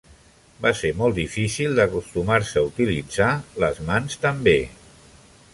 [0.65, 3.31] Va ser molt difícil acostumar-se a utilitzar
[3.65, 4.59] les mans també.